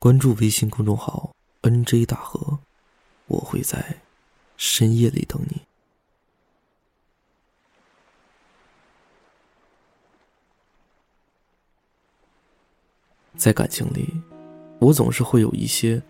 [0.00, 1.30] 关注微信公众号
[1.60, 2.58] “nj 大河”，
[3.28, 4.00] 我会在
[4.56, 5.60] 深夜里等你。
[13.36, 14.08] 在感情里，
[14.78, 16.02] 我总是会有一些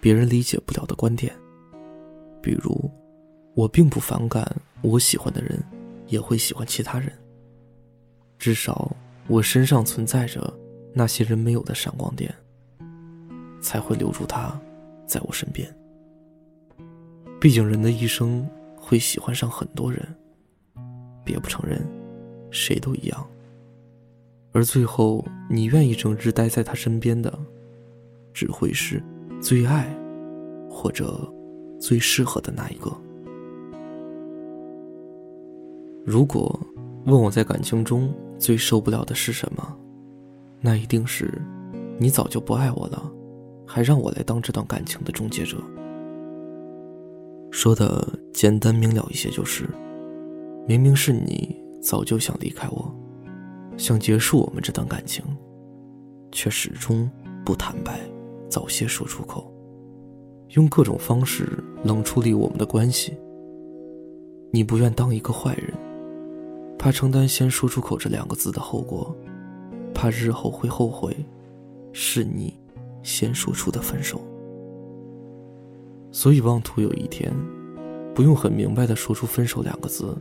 [0.00, 1.32] 别人理解不了的观点，
[2.42, 2.90] 比如，
[3.54, 5.62] 我并不反感我喜欢的人
[6.08, 7.16] 也会喜欢其他人。
[8.40, 8.90] 至少
[9.28, 10.52] 我身上存在着
[10.92, 12.34] 那些人没有的闪光点，
[13.66, 14.56] 才会留住他，
[15.06, 15.68] 在我身边。
[17.40, 20.06] 毕竟人的一生会喜欢上很多人，
[21.24, 21.84] 别不承认，
[22.52, 23.26] 谁都一样。
[24.52, 27.36] 而最后，你愿意整日待在他身边的，
[28.32, 29.02] 只会是
[29.40, 29.92] 最爱，
[30.70, 31.28] 或者
[31.80, 32.96] 最适合的那一个。
[36.04, 36.56] 如果
[37.04, 39.76] 问我在感情中最受不了的是什么，
[40.60, 41.42] 那一定是
[41.98, 43.12] 你早就不爱我了，
[43.66, 45.56] 还让我来当这段感情的终结者。
[47.50, 49.68] 说的简单明了一些，就是
[50.66, 52.94] 明明是你早就想离开我。
[53.76, 55.22] 想结束我们这段感情，
[56.32, 57.10] 却始终
[57.44, 58.00] 不坦白，
[58.48, 59.52] 早些说出口，
[60.50, 61.46] 用各种方式
[61.84, 63.14] 冷处理我们的关系。
[64.50, 65.74] 你不愿当一个坏人，
[66.78, 69.14] 怕承担先说出口这两个字的后果，
[69.92, 71.14] 怕日后会后悔，
[71.92, 72.54] 是你
[73.06, 74.20] 先说出的分手，
[76.10, 77.32] 所以妄图有一天，
[78.12, 80.12] 不用很明白的说出分手两个字，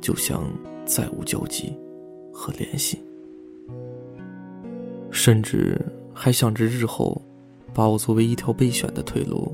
[0.00, 0.44] 就像
[0.86, 1.76] 再无交集。
[2.40, 3.02] 和联系，
[5.10, 5.76] 甚至
[6.14, 7.20] 还想着日后
[7.74, 9.52] 把我作为一条备选的退路。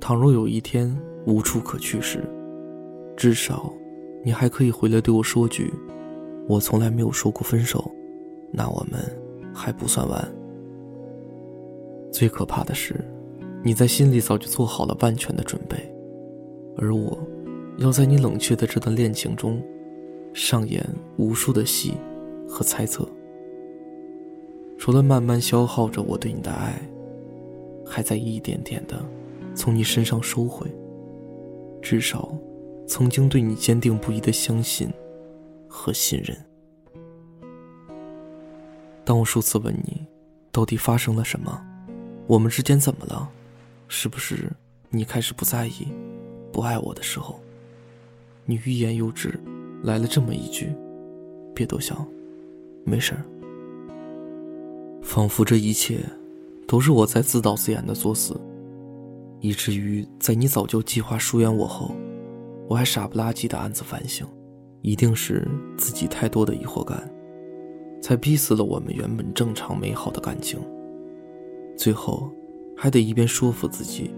[0.00, 0.92] 倘若有一天
[1.24, 2.28] 无处可去时，
[3.16, 3.72] 至少
[4.24, 5.72] 你还可以回来对我说句
[6.48, 7.88] ：“我从来没有说过分手，
[8.50, 9.00] 那我们
[9.54, 10.28] 还不算完。”
[12.12, 12.94] 最可怕的是，
[13.64, 15.76] 你在心里早就做好了万全的准备，
[16.76, 17.18] 而我，
[17.78, 19.60] 要在你冷却的这段恋情中。
[20.34, 20.82] 上演
[21.18, 21.92] 无数的戏
[22.48, 23.06] 和猜测，
[24.78, 26.80] 除了慢慢消耗着我对你的爱，
[27.84, 28.98] 还在一点点的
[29.54, 30.66] 从你身上收回。
[31.82, 32.32] 至少，
[32.86, 34.88] 曾经对你坚定不移的相信
[35.68, 36.34] 和信任。
[39.04, 40.00] 当我数次问你，
[40.50, 41.62] 到底发生了什么，
[42.26, 43.28] 我们之间怎么了，
[43.88, 44.50] 是不是
[44.90, 45.88] 你开始不在意、
[46.52, 47.40] 不爱我的时候，
[48.44, 49.38] 你欲言又止。
[49.82, 50.72] 来了这么一句
[51.52, 52.06] ：“别多想，
[52.84, 53.24] 没事儿。”
[55.02, 55.98] 仿佛这一切
[56.68, 58.40] 都是我在自导自演的作死，
[59.40, 61.96] 以至于在你早就计划疏远我后，
[62.68, 64.24] 我还傻不拉几的暗自反省，
[64.82, 65.44] 一定是
[65.76, 67.10] 自己太多的疑惑感，
[68.00, 70.60] 才逼死了我们原本正常美好的感情。
[71.76, 72.30] 最后，
[72.76, 74.10] 还得一边说服自己，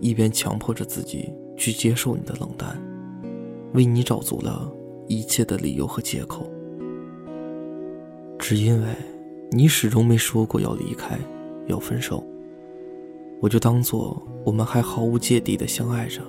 [0.00, 2.76] 一边强迫着自己去接受你的冷淡，
[3.72, 4.72] 为你找足了。
[5.08, 6.50] 一切的理由和借口，
[8.40, 8.88] 只因为
[9.52, 11.16] 你始终没说过要离开，
[11.68, 12.24] 要分手，
[13.40, 16.22] 我就当做我们还毫无芥蒂的相爱着。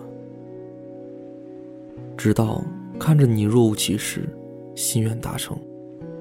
[2.15, 2.63] 直到
[2.99, 4.29] 看着你若无其事，
[4.75, 5.57] 心愿达成，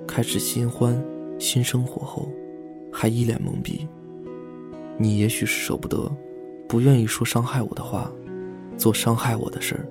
[0.09, 0.99] 开始新欢
[1.39, 2.27] 新生活后，
[2.91, 3.87] 还一脸懵逼。
[4.99, 6.11] 你也许是舍不得，
[6.69, 8.11] 不愿意说伤害我的话，
[8.77, 9.87] 做伤害我的事儿。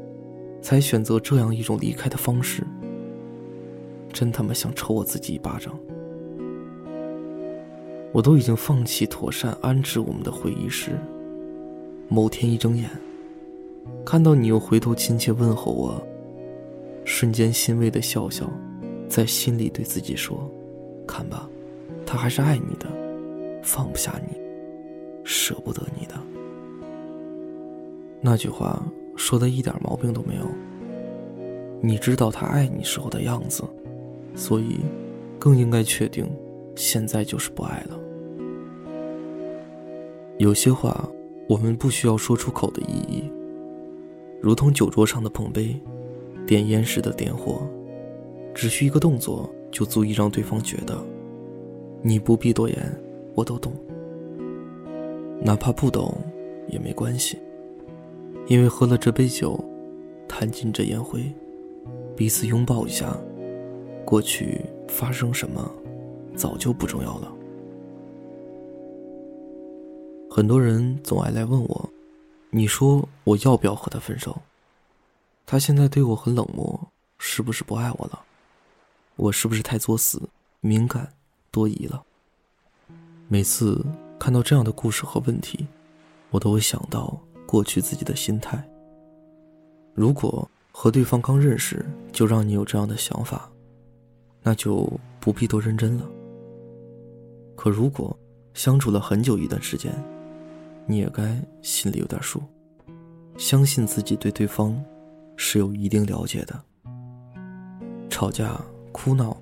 [0.61, 2.63] 才选择这样一种离开的方式，
[4.11, 5.77] 真他妈想抽我自己一巴掌！
[8.11, 10.97] 我都已经放弃妥善安置我们的回忆时，
[12.07, 12.89] 某天一睁眼，
[14.03, 16.01] 看到你又回头亲切问候我，
[17.03, 18.51] 瞬间欣慰的笑笑，
[19.07, 20.49] 在心里对自己说
[21.05, 21.47] ：“看吧，
[22.07, 22.87] 他还是爱你的，
[23.61, 24.35] 放不下你，
[25.25, 26.15] 舍不得你的。”
[28.21, 28.81] 那句话。
[29.17, 30.41] 说的一点毛病都没有。
[31.79, 33.63] 你知道他爱你时候的样子，
[34.35, 34.81] 所以
[35.39, 36.29] 更应该确定，
[36.75, 37.97] 现在就是不爱了。
[40.37, 41.09] 有些话
[41.47, 43.23] 我们不需要说出口的意义，
[44.41, 45.73] 如同酒桌上的碰杯，
[46.45, 47.65] 点烟时的点火，
[48.53, 51.01] 只需一个动作就足以让对方觉得，
[52.01, 53.01] 你不必多言，
[53.33, 53.71] 我都懂。
[55.41, 56.15] 哪怕不懂，
[56.67, 57.39] 也没关系。
[58.47, 59.63] 因为喝了这杯酒，
[60.27, 61.33] 弹尽这烟灰，
[62.15, 63.15] 彼此拥抱一下，
[64.05, 65.71] 过去发生什么，
[66.35, 67.31] 早就不重要了。
[70.29, 71.89] 很多人总爱来问我，
[72.49, 74.41] 你说我要不要和他分手？
[75.45, 76.87] 他现在对我很冷漠，
[77.17, 78.23] 是不是不爱我了？
[79.15, 80.21] 我是不是太作死、
[80.59, 81.13] 敏感、
[81.51, 82.03] 多疑了？
[83.27, 83.83] 每次
[84.19, 85.67] 看到这样的故事和问题，
[86.31, 88.63] 我都会想到过去自己的心态。
[89.93, 93.49] 如果和对方刚认识就让你有这样的想法，
[94.41, 96.05] 那就不必多认真了。
[97.55, 98.17] 可如果
[98.53, 99.91] 相处了很久一段时间，
[100.85, 102.41] 你也该心里有点数，
[103.37, 104.83] 相信自己对对方
[105.35, 106.61] 是有一定了解的。
[108.09, 108.59] 吵架
[108.91, 109.35] 哭闹，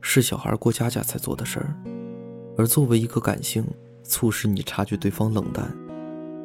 [0.00, 1.74] 是小孩过家家才做的事儿，
[2.56, 3.64] 而作为一个感性
[4.08, 5.70] 促使你察觉对方冷淡，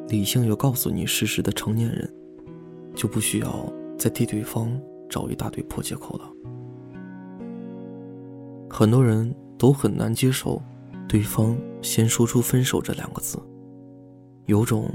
[0.06, 2.08] 理性又告诉你事实的成年人，
[2.94, 4.70] 就不需要再替对方
[5.08, 6.30] 找一大堆破借口了。
[8.68, 10.60] 很多人都很难接受，
[11.08, 13.38] 对方先说出分手这两个字，
[14.44, 14.90] 有种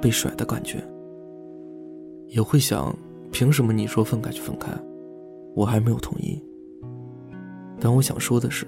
[0.00, 0.84] 被甩的感觉，
[2.26, 2.92] 也会想，
[3.30, 4.72] 凭什么你说分开就分开？
[5.54, 6.42] 我还没有同意，
[7.78, 8.66] 但我想说的是，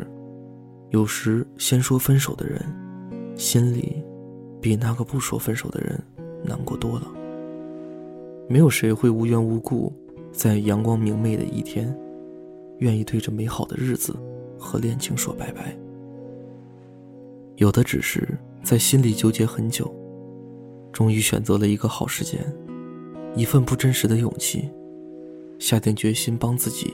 [0.91, 2.61] 有时先说分手的人，
[3.37, 4.03] 心里
[4.61, 6.01] 比那个不说分手的人
[6.43, 7.13] 难过多了。
[8.49, 9.93] 没有谁会无缘无故
[10.33, 11.97] 在阳光明媚的一天，
[12.79, 14.15] 愿意对着美好的日子
[14.59, 15.77] 和恋情说拜拜。
[17.57, 19.95] 有的只是在心里纠结很久，
[20.93, 22.41] 终于选择了一个好时间，
[23.35, 24.69] 一份不真实的勇气。
[25.59, 26.93] 下定决心帮自己，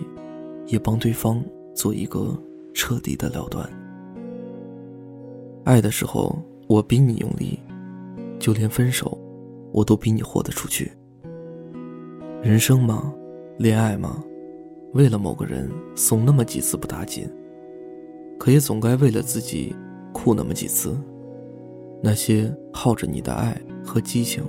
[0.67, 1.43] 也帮对方
[1.75, 2.39] 做一个
[2.75, 3.69] 彻底的了断。
[5.71, 6.37] 爱的时候，
[6.67, 7.57] 我比你用力，
[8.41, 9.17] 就连分手，
[9.73, 10.91] 我都比你豁得出去。
[12.43, 13.15] 人生嘛，
[13.57, 14.21] 恋爱嘛，
[14.95, 17.25] 为了某个人怂那么几次不打紧，
[18.37, 19.73] 可也总该为了自己
[20.13, 20.99] 哭那么几次。
[22.03, 24.43] 那些耗着你的爱和激情，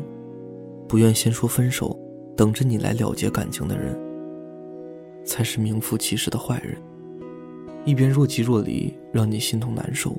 [0.88, 1.96] 不愿先说分手。
[2.36, 3.96] 等着你来了结感情的人，
[5.24, 6.76] 才是名副其实的坏人。
[7.86, 10.10] 一边若即若离，让你心痛难受；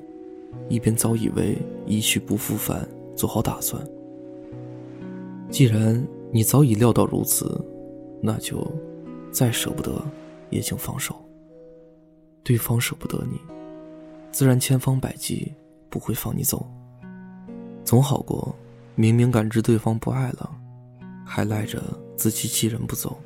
[0.68, 1.56] 一边早已为
[1.86, 3.82] 一去不复返做好打算。
[5.50, 7.62] 既然你早已料到如此，
[8.22, 8.66] 那就
[9.30, 10.02] 再舍不得，
[10.50, 11.14] 也请放手。
[12.42, 13.38] 对方舍不得你，
[14.30, 15.52] 自然千方百计
[15.90, 16.66] 不会放你走。
[17.84, 18.54] 总好过
[18.94, 20.58] 明明感知对方不爱了。
[21.24, 21.80] 还赖着
[22.16, 23.16] 自欺欺人不走，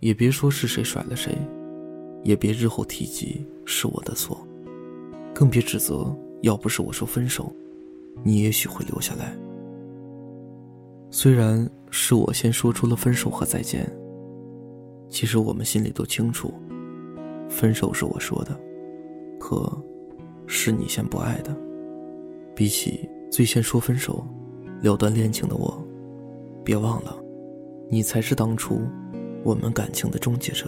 [0.00, 1.36] 也别说是谁甩了谁，
[2.22, 4.45] 也别日后提及是我的错，
[5.38, 6.10] 更别指责
[6.40, 7.52] 要不是我说分手，
[8.22, 9.36] 你也许会留下来。
[11.10, 13.86] 虽然是我先说出了分手和再见，
[15.10, 16.54] 其实我们心里都清楚，
[17.50, 18.58] 分手是我说的，
[19.38, 19.70] 可
[20.46, 21.54] 是你先不爱的。
[22.54, 24.26] 比起最先说分手、
[24.80, 25.86] 了断恋情的我。
[26.64, 27.14] 别忘了，
[27.90, 28.80] 你才是当初
[29.44, 30.66] 我们感情的终结者。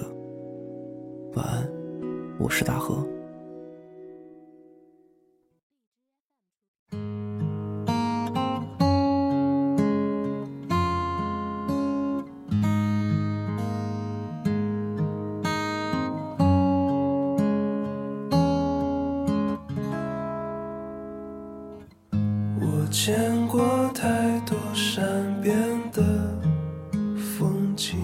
[1.36, 1.66] 晚安，
[2.38, 3.02] 我是大河。
[23.08, 25.02] 见过太多善
[25.40, 25.56] 变
[25.94, 26.02] 的
[27.16, 27.96] 风景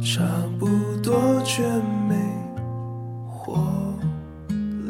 [0.00, 0.22] 差
[0.56, 0.68] 不
[1.02, 1.64] 多绝
[2.08, 2.14] 美
[3.28, 3.58] 或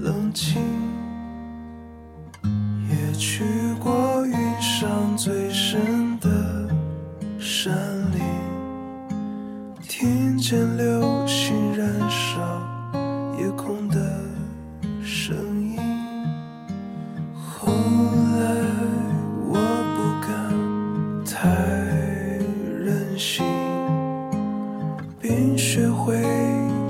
[0.03, 0.92] 冷清。
[21.53, 21.59] 太
[22.83, 23.45] 任性，
[25.21, 26.15] 并学会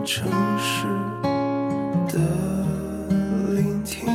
[0.05, 0.87] 诚实
[2.07, 2.21] 的
[3.55, 4.09] 聆听，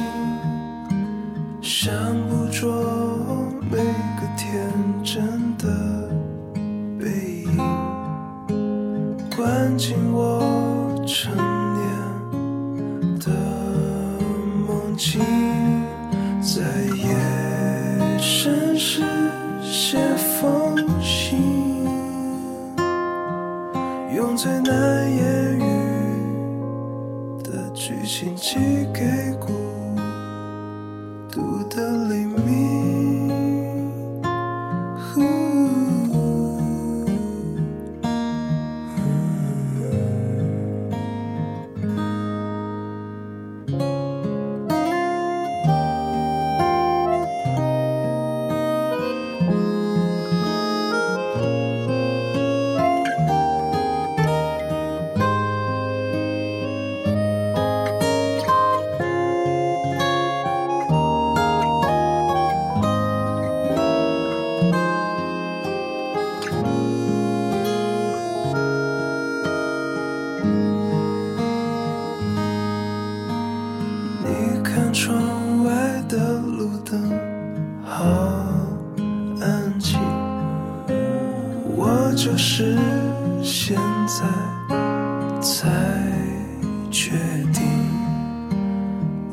[1.61, 1.93] 想
[2.29, 2.71] 捕捉。
[3.69, 4.71] 每个天
[5.03, 5.21] 真
[5.57, 6.09] 的
[6.97, 7.57] 背影，
[9.35, 13.27] 关进我成年的
[14.65, 15.19] 梦境，
[16.41, 16.61] 在
[16.95, 19.03] 夜深时
[19.79, 21.85] 写封信，
[24.15, 25.61] 用最难言喻
[27.43, 28.57] 的剧情寄
[28.91, 29.01] 给
[83.43, 83.77] 现
[84.07, 84.25] 在
[85.41, 85.69] 才
[86.91, 87.11] 决
[87.53, 87.63] 定，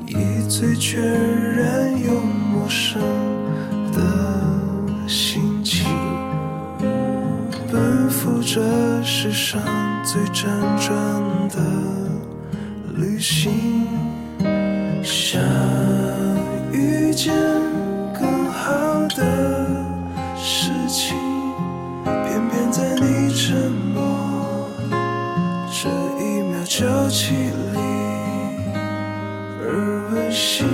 [0.06, 3.00] 一醉全然又陌生
[3.92, 3.98] 的
[5.08, 5.86] 心情，
[7.70, 9.60] 奔赴这世上
[10.04, 10.46] 最辗
[10.78, 10.94] 转
[11.48, 11.58] 的
[12.96, 13.86] 旅行，
[15.02, 15.40] 想
[16.72, 17.34] 遇见
[27.14, 27.30] 凄
[27.72, 27.78] 厉
[29.62, 29.64] 而
[30.10, 30.66] 温馨。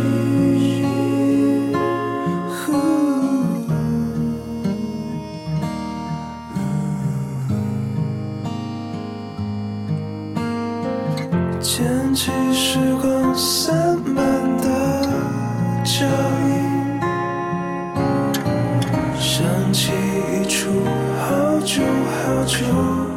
[11.60, 14.16] 捡起时光散漫
[14.56, 14.66] 的
[15.84, 16.06] 脚
[16.48, 17.00] 印，
[19.18, 19.44] 想
[19.74, 20.70] 起一出
[21.20, 21.82] 好久
[22.24, 23.09] 好久